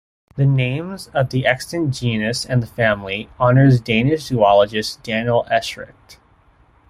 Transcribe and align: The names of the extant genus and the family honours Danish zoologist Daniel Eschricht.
The 0.35 0.47
names 0.47 1.11
of 1.13 1.29
the 1.29 1.45
extant 1.45 1.93
genus 1.93 2.43
and 2.43 2.63
the 2.63 2.65
family 2.65 3.29
honours 3.39 3.79
Danish 3.79 4.23
zoologist 4.23 5.03
Daniel 5.03 5.45
Eschricht. 5.51 6.17